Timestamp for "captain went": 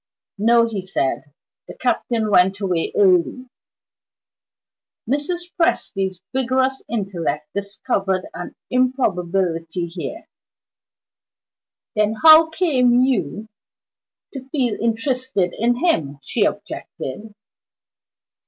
1.77-2.59